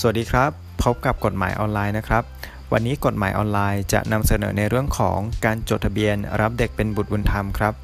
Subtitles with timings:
[0.00, 0.50] สวัสดีครับ
[0.82, 2.24] พบกับกฎหมายออนไลน์นะครับ
[2.72, 7.74] วันนี้กฎหมายออนไลน์จะนำเสนอในเรื่องของการจดทะเบียนรับเด็กเป็นบุตรบุญธรรมครับ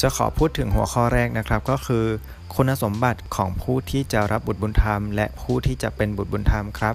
[0.00, 2.04] จะขอพูดถึงหัวข้อแรกนะครับก็คือ
[2.54, 6.94] คุณสมบัติของผู้ที่จะรับบุตรบุญธรรม และผู้ที่จะเป็นบุตรบุญธรรมครับ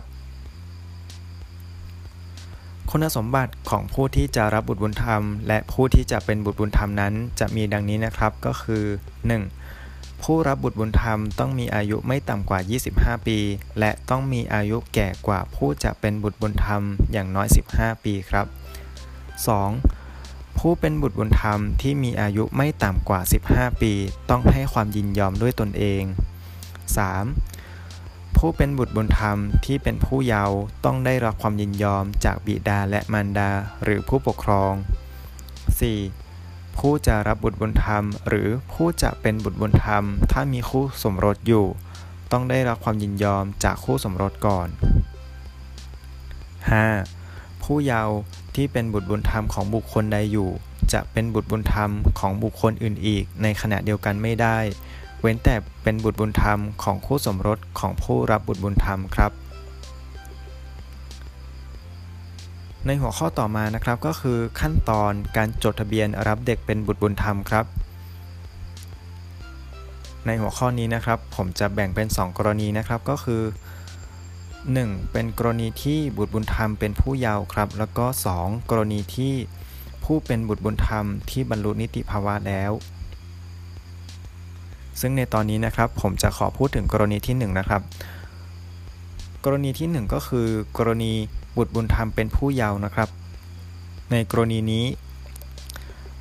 [2.92, 8.84] คุณสมบัติของผู้ที่จะรับบุตรบุญธรรม และผู้ที่จะเป็นบุตรบุญธรรมนั้น จะมีดังนี้นะครับก็คือ
[9.28, 9.59] 1.
[10.24, 12.60] ผู้รับบุตรบุญธรรมต้องมีอายุไม่ต่ำกว่า
[12.94, 13.40] 25 ปี
[13.80, 18.46] และต้องมีอายุแก่กว่าผู้จะเป็นบุตรบุญธรรมอย่างน้อย 15 ปีครับ
[19.78, 20.58] 2.
[20.58, 23.94] ผู้เป็นบุตรบุญธรรมที่มีอายุไม่ต่ำกว่า 15 ปี
[24.30, 26.04] ต้องให้ความยินยอมด้วยตนเอง
[27.60, 28.38] 3.
[28.38, 33.52] ผู้เป็นบุตรบุญธรรมที่เป็นผู้เยาว์ต้องได้รับความยินยอมจากบิดาและมารดา
[33.84, 36.29] หรือผู้ปกครอง 4.
[36.80, 41.66] ผู้จะรับบุตรบุญธรรม หรือผู้จะเป็นบุตรบุญธรรม ถ้ามีคู่สมรสอยู่
[42.32, 44.68] ต้องได้รับความยินยอมจากคู่สมรสก่อน
[46.82, 47.64] 5.
[47.64, 48.16] ผู้เยาว์
[48.56, 50.50] ที่เป็นบุตรบุญธรรมของบุคคลใดอยู่
[50.94, 54.58] จะเป็นบุตรบุญธรรมของบุคคลอื่นอีก ในขณะเดียวกันไม่ได้
[55.22, 59.32] เว้นแต่เป็นบุตรบุญธรรมของคู่สมรสของผู้รับบุตรบุญธรรมครับ
[62.88, 67.66] ในหัวข้อต่อมานะครับก็คือขั้นตอนการจดทะเบียนรับเด็กเป็นบุตรบุญธรรมครับ
[70.26, 73.44] ในหัวข้อนี้นะครับผมจะแบ่งเป็น 2 กรณีนะครับก็คือ
[74.48, 75.12] 1.
[75.12, 78.06] เป็นกรณีที่บุตรบุญธรรมเป็นผู้เยาว์ครับ แล้วก็
[78.38, 78.70] 2.
[78.70, 79.34] กรณีที่
[80.04, 82.72] ผู้เป็นบุตรบุญธรรมที่บรรลุนิติภาวะแล้ว
[85.00, 87.82] ซึ่งในตอนนี้นะครับผมจะขอพูดถึงกรณีที่ 1 นะครับ
[89.46, 91.14] กรณีที่ 1 ก็คือ กรณี
[91.58, 93.10] บุตรบุญธรรมเป็นผู้เยาว์นะครับ
[94.12, 94.86] ในกรณีนี้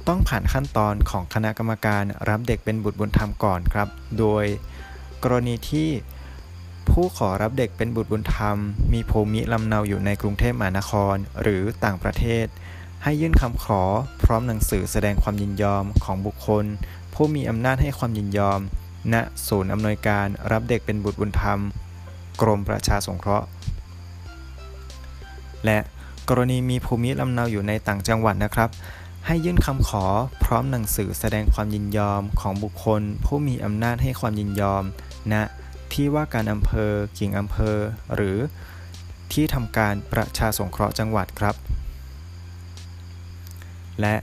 [0.08, 4.44] ต้องผ่านขั้นตอนของคณะกรรมการรับเด็กเป็นบุตรบุญธรรมก่อนครับ โดย
[5.22, 5.88] กรณีที่
[6.90, 8.56] ผู้ขอรับเด็กเป็นบุตรบุญธรรม
[8.92, 12.46] มีภูมิลำเนาอยู่ในกรุงเทพมหานครหรือต่างประเทศ
[13.02, 13.82] ให้ยื่นคำขอ
[14.22, 16.64] พร้อมหนังสือแสดงความยินยอมของบุคคล
[17.14, 18.60] ผู้มีอำนาจให้ความยินยอม
[19.12, 19.14] ณ
[19.46, 21.60] ศูนย์อำนวยการรับเด็กเป็นบุตรบุญธรรม
[22.40, 23.46] กรมประชาสงเคราะห์
[25.64, 25.78] และ
[26.28, 28.70] กรณีมีภูมิลำเนาอยู่ในต่างจังหวัดนะครับ
[29.26, 30.04] ให้ยื่นคำขอ
[30.44, 34.84] พร้อมหนังสือแสดงความยินยอมของบุคคล ผู้มีอำนาจให้ความยินยอม
[35.32, 35.42] ณนะ
[35.92, 37.76] ที่ว่าการอำเภอกิ่งอำเภอ
[38.14, 38.38] หรือ
[39.32, 41.54] ที่ทำการประชาสงเคราะห์จังหวัดครับ
[44.00, 44.16] และ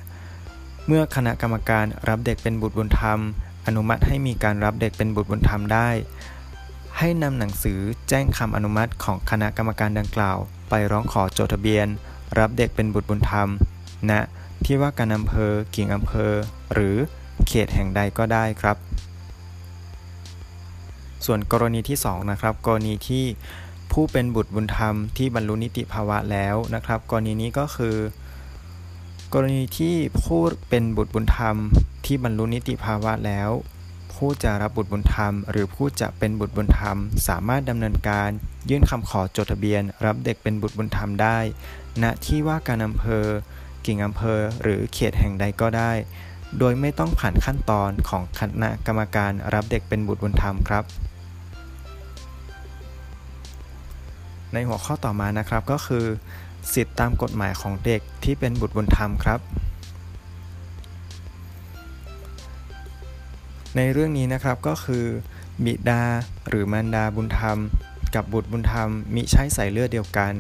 [0.88, 3.20] เมื่อคณะกรรมการรับเด็กเป็นบุตรบุญธรรม
[3.66, 5.90] อนุมัติให้มีการรับเด็กเป็นบุตรบุญธรรมได้
[7.00, 7.80] ให้นำหนังสือ
[8.10, 10.38] แจ้งคำอนุมัติของคณะกรรมการดังกล่าว
[10.70, 11.88] ไปร้องขอจดทะเบียน
[12.38, 13.50] รับเด็กเป็นบุตรบุญธรรม
[14.10, 14.22] ณนะ
[14.66, 16.32] ที่ว่าการอำเภอกิ่งอำเภอ
[16.74, 16.96] หรือ
[17.48, 18.78] เขตแห่งใดก็ได้ครับ
[21.26, 23.26] ส่วนกรณีที่ 2 นะครับ กรณีที่
[23.92, 27.98] ผู้เป็นบุตรบุญธรรมที่บรรลุนิติภาวะแล้วนะครับ กรณีนี้ก็คือ
[29.34, 31.56] กรณีที่ผู้เป็นบุตรบุญธรรม
[32.06, 33.50] ที่บรรลุนิติภาวะแล้ว
[34.16, 38.30] ผู้จะรับบุตรบุญธรรม หรือผู้จะเป็นบุตรบุญธรรม สามารถดำเนินการ
[38.70, 41.38] ยื่นคำขอจดทะเบียน รับเด็กเป็นบุตรบุญธรรมได้
[42.04, 43.26] ณที่ว่าการอำเภอ
[43.86, 45.92] กิ่งอำเภอ หรือเขตแห่งใดก็ได้
[46.60, 50.84] โดยไม่ต้องผ่านขั้นตอนของคณะกรรมการรับเด็กเป็นบุตรบุญธรรมครับ
[54.54, 56.06] ในหัวข้อต่อมานะครับก็คือ
[56.74, 59.40] สิทธิตามกฎหมายของเด็กที่เป็นบุตรบุญธรรมครับ
[63.76, 65.06] ในเรื่องนี้นะครับก็คือ
[65.66, 66.04] บิดา
[66.50, 67.58] หรือมารดาบุญธรรม
[68.16, 70.34] กับบุตรบุญธรรมมิใช่ใส่เลือดเดียวกัน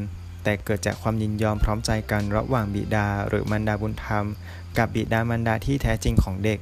[0.43, 4.25] แต่เกิดจากความยินยอมพร้อมใจกันระหว่างบิดาหรือมารดาบุญธรรม
[4.77, 6.59] กับบิดามารดาที่แท้จริงของเด็ก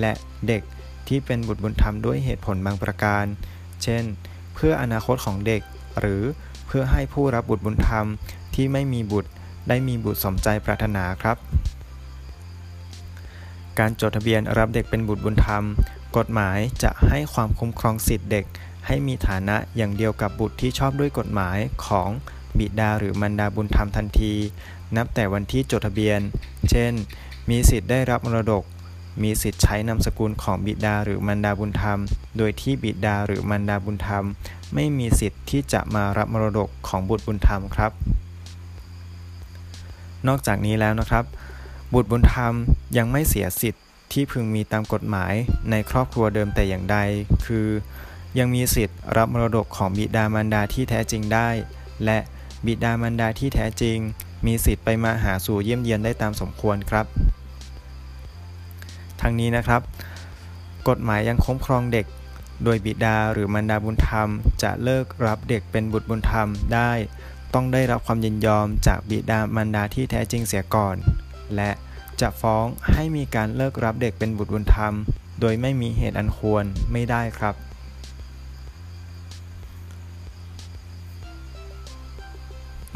[0.00, 0.12] และ
[0.48, 0.62] เด็ก
[1.08, 3.24] ที่เป็นบุตรบุญธรรมด้วยเหตุผลบางประการ
[3.82, 4.04] เช่น
[4.54, 5.62] เพื่ออนาคตของเด็ก
[6.00, 6.22] หรือ
[6.66, 8.06] เพื่อให้ผู้รับบุตรบุญธรรม
[8.54, 9.30] ที่ไม่มีบุตร
[9.68, 11.36] ได้มีบุตรสมใจปรารถนาครับ
[13.78, 15.64] การจดทะเบียนรับเด็กเป็นบุตรบุญธรรม
[16.16, 18.44] กฎหมายจะให้ความคุ้มครองสิทธิเด็ก
[18.86, 22.08] ให้มีฐานะอย่างเดียวกับบุตรที่ชอบด้วยกฎหมายของ
[22.58, 24.34] บิดาหรือมารดาบุญธรรมทันที
[24.96, 26.20] นับแต่วันที่จดทะเบียน
[26.70, 26.92] เช่น
[27.50, 28.64] มีสิทธิ์ได้รับมรดก
[29.22, 31.98] มีสิทธิ์ใช้นามสกุลของบิดาหรือมารดาบุญธรรม
[32.38, 34.24] โดยที่บิดาหรือมารดาบุญธรรม
[34.74, 37.92] ไม่มีสิทธิ์ที่จะมารับมรดกของบุตรบุญธรรมครับ
[40.28, 41.24] นอกจากนี้แล้วนะครับ
[41.94, 42.52] บุตรบุญธรรม
[42.96, 45.34] ยังไม่เสียสิทธิ์ ที่พึงมีตามกฎหมาย
[45.70, 46.98] ในครอบครัวเดิมแต่อย่างใด
[47.46, 47.68] คือ
[48.38, 51.48] ยังมีสิทธิ์รับมรดกของบิดามารดาที่แท้จริงได้
[52.04, 52.18] และ
[52.66, 53.98] บิดามารดาที่แท้จริง
[54.46, 57.06] มีสิทธิ์ไปมาหาสู่เยี่ยมเยียนได้ตามสมควรครับ
[59.20, 59.82] ทั้งนี้นะครับ
[60.88, 62.06] กฎหมายยังคุ้มครองเด็ก
[62.64, 64.28] โดยบิดาหรือมารดาบุญธรรม
[64.62, 66.92] จะเลิกรับเด็กเป็นบุตรบุญธรรมได้
[67.54, 70.96] ต้องได้รับความยินยอมจากบิดามารดาที่แท้จริงเสียก่อน
[71.56, 71.70] และ
[72.20, 74.94] จะฟ้องให้มีการเลิกรับเด็กเป็นบุตรบุญธรรม
[75.40, 77.54] โดยไม่มีเหตุอันควรไม่ได้ครับ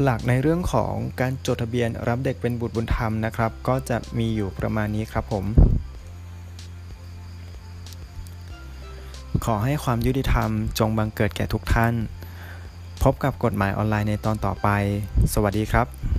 [0.03, 5.45] หลักในเรื่องของการจดทะเบียนรับเด็กเป็นบุตรบุญธรรมนะครับ ก็จะมีอยู่ประมาณนี้ครับผม
[9.45, 10.49] ขอให้ความยุติธรรม
[10.79, 11.93] จงบังเกิดแก่ทุกท่าน
[13.03, 14.67] พบกับกฎหมายออนไลน์ในตอนต่อไป
[15.33, 16.14] สวัสดีครับ